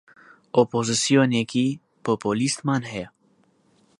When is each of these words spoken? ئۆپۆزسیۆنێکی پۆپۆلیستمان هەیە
ئۆپۆزسیۆنێکی 0.57 1.67
پۆپۆلیستمان 2.03 2.81
هەیە 2.91 3.05